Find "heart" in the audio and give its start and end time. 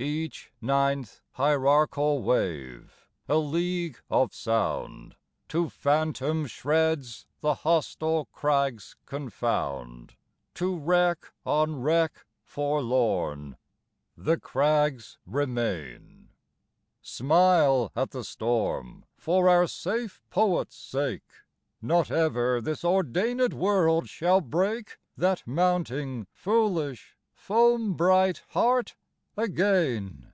28.50-28.94